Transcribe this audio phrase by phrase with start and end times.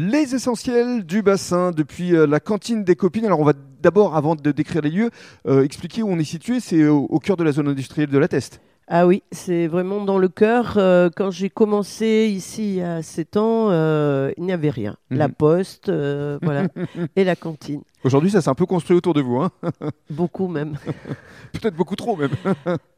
[0.00, 3.26] Les essentiels du bassin depuis euh, la cantine des copines.
[3.26, 3.52] Alors on va
[3.82, 5.10] d'abord, avant de décrire les lieux,
[5.48, 6.60] euh, expliquer où on est situé.
[6.60, 8.60] C'est au, au cœur de la zone industrielle de la Teste.
[8.86, 10.74] Ah oui, c'est vraiment dans le cœur.
[10.76, 14.94] Euh, quand j'ai commencé ici il y a 7 ans, euh, il n'y avait rien.
[15.10, 15.34] La Mhm.
[15.34, 16.68] poste, voilà,
[17.16, 17.80] et la cantine.
[18.04, 19.38] Aujourd'hui, ça s'est un peu construit autour de vous.
[19.40, 19.50] hein.
[20.10, 20.76] Beaucoup même.
[21.52, 22.30] Peut-être beaucoup trop même.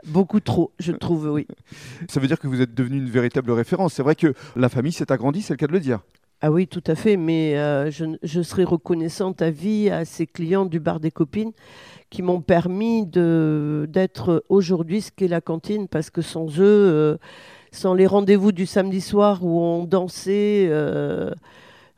[0.07, 1.47] Beaucoup trop, je trouve, oui.
[2.09, 3.95] Ça veut dire que vous êtes devenu une véritable référence.
[3.95, 6.01] C'est vrai que la famille s'est agrandie, c'est le cas de le dire.
[6.43, 10.27] Ah oui, tout à fait, mais euh, je, je serai reconnaissante à vie à ces
[10.27, 11.53] clients du bar des copines
[12.09, 17.19] qui m'ont permis d'être aujourd'hui ce qu'est la cantine, parce que sans eux, euh,
[17.73, 21.31] sans les rendez-vous du samedi soir où on dansait euh,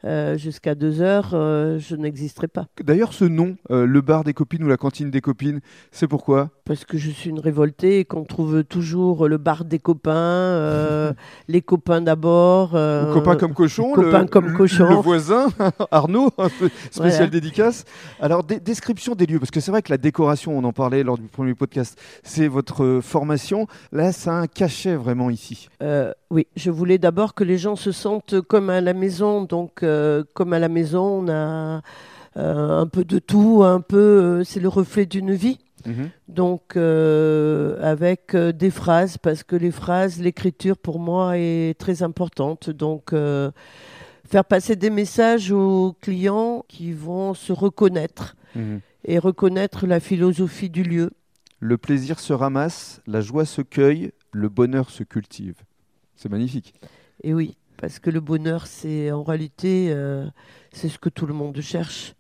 [0.05, 2.66] euh, jusqu'à 2 heures, euh, je n'existerais pas.
[2.83, 5.60] D'ailleurs, ce nom, euh, le bar des copines ou la cantine des copines,
[5.91, 6.51] c'est pourquoi?
[6.65, 11.15] Parce que je suis une révoltée et qu'on trouve toujours le bar des copains,
[11.48, 12.73] les copains d'abord.
[12.74, 14.88] euh, Copain comme cochon, copain le, comme le- cochon.
[14.88, 15.48] le voisin,
[15.91, 17.27] Arnaud, un peu spécial Voilà.
[17.29, 17.84] dédicace.
[18.21, 21.18] Alors, description des lieux, parce que c'est vrai que la décoration, on en parlait lors
[21.18, 23.66] du premier podcast, c'est votre formation.
[23.93, 25.68] Là, ça a un cachet vraiment ici.
[26.33, 29.45] Oui, je voulais d'abord que les gens se sentent comme à la maison.
[29.45, 31.83] Donc, euh, comme à la maison, on a
[32.39, 33.99] euh, un peu de tout, un peu.
[33.99, 35.59] euh, c'est le reflet d'une vie.
[36.29, 42.71] Donc, euh, avec des phrases, parce que les phrases, l'écriture pour moi est très importante.
[42.71, 48.37] Donc, faire passer des messages aux clients qui vont se reconnaître
[49.05, 51.11] et reconnaître la philosophie du lieu.
[51.61, 55.57] Le plaisir se ramasse, la joie se cueille, le bonheur se cultive.
[56.16, 56.74] C'est magnifique.
[57.23, 60.27] Et oui, parce que le bonheur, c'est en réalité, euh,
[60.73, 62.15] c'est ce que tout le monde cherche.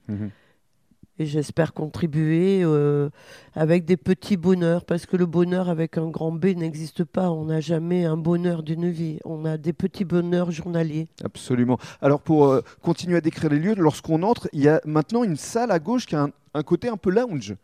[1.18, 3.10] Et j'espère contribuer euh,
[3.54, 7.30] avec des petits bonheurs, parce que le bonheur avec un grand B n'existe pas.
[7.30, 9.18] On n'a jamais un bonheur d'une vie.
[9.24, 11.08] On a des petits bonheurs journaliers.
[11.22, 11.78] Absolument.
[12.00, 15.36] Alors pour euh, continuer à décrire les lieux, lorsqu'on entre, il y a maintenant une
[15.36, 17.54] salle à gauche qui a un, un côté un peu lounge.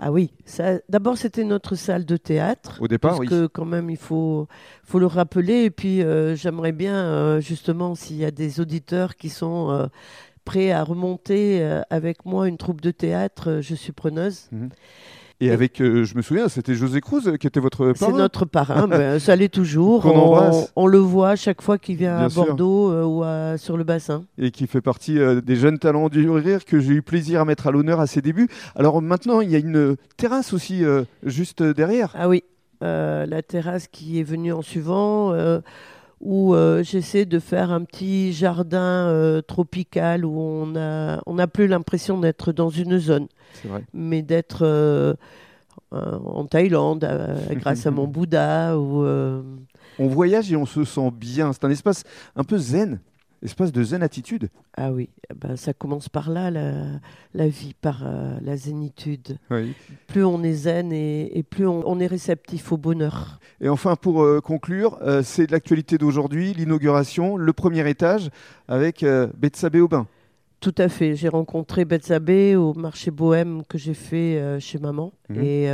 [0.00, 2.78] Ah oui, ça, d'abord c'était notre salle de théâtre.
[2.80, 3.26] Au départ, parce oui.
[3.26, 4.46] que quand même il faut,
[4.84, 5.64] faut le rappeler.
[5.64, 9.86] Et puis euh, j'aimerais bien euh, justement s'il y a des auditeurs qui sont euh,
[10.44, 14.48] prêts à remonter avec moi une troupe de théâtre, je suis preneuse.
[15.40, 18.18] Et avec, euh, je me souviens, c'était José Cruz qui était votre C'est parrain.
[18.18, 20.04] notre parrain, ben, ça l'est toujours.
[20.04, 20.72] On, embrasse.
[20.74, 22.28] on le voit chaque fois qu'il vient Bien à.
[22.28, 24.24] Bordeaux euh, ou à- sur le bassin.
[24.36, 27.44] et qui fait partie euh, des jeunes talents du rire que j'ai eu plaisir à
[27.44, 28.48] mettre à l'honneur à ses débuts.
[28.74, 30.82] Alors maintenant, il y a une terrasse aussi
[31.22, 32.14] juste derrière.
[32.18, 32.42] Ah oui,
[32.80, 35.32] la terrasse qui est venue en suivant,
[36.20, 41.46] où euh, j'essaie de faire un petit jardin euh, tropical où on n'a on n'a
[41.46, 43.28] plus l'impression d'être dans une zone,
[43.64, 43.84] vrai.
[43.92, 45.14] mais d'être euh,
[45.92, 47.08] en Thaïlande
[47.52, 48.78] grâce à mon Bouddha.
[48.78, 49.04] Ou,
[49.98, 51.52] On voyage et on se sent bien.
[51.52, 52.04] C'est un espace
[52.36, 53.00] un peu zen,
[53.42, 54.48] espace de zen attitude.
[54.76, 56.72] Ah oui, eh ben, ça commence par là, la,
[57.34, 59.38] la vie, par euh, la zénitude.
[59.50, 59.74] Oui.
[60.06, 63.38] Plus on est zen et, et plus on, on est réceptif au bonheur.
[63.60, 68.30] Et enfin, pour euh, conclure, euh, c'est de l'actualité d'aujourd'hui, l'inauguration, le premier étage
[68.66, 69.04] avec
[69.36, 70.06] Betsabé Aubin.
[70.60, 71.14] Tout à fait.
[71.14, 75.12] J'ai rencontré Betsabé au marché bohème que j'ai fait chez maman.
[75.28, 75.42] Mhm.
[75.42, 75.72] Et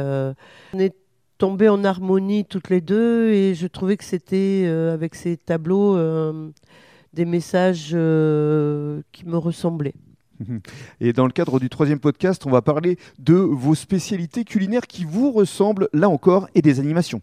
[0.75, 0.95] on est
[1.39, 3.31] tombés en harmonie toutes les deux.
[3.33, 5.97] Et je trouvais que c'était, avec ces tableaux,
[7.15, 9.95] des messages euh, qui me ressemblaient.
[11.01, 15.05] Et dans le cadre du troisième podcast, on va parler de vos spécialités culinaires qui
[15.05, 17.23] vous ressemblent là encore et des animations.